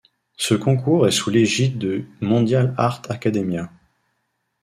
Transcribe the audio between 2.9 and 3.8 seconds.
Academia.